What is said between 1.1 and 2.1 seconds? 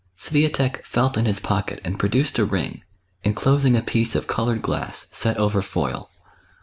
in his pocket and